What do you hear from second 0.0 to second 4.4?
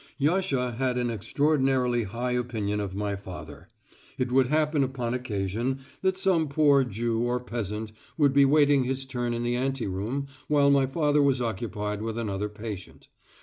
Yasha had an extraordinarily high opinion of my father. It